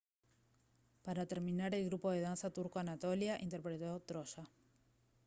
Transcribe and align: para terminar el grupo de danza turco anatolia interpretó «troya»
para 1.03 1.27
terminar 1.27 1.75
el 1.75 1.85
grupo 1.85 2.09
de 2.09 2.21
danza 2.21 2.49
turco 2.49 2.79
anatolia 2.79 3.39
interpretó 3.39 3.99
«troya» 3.99 4.43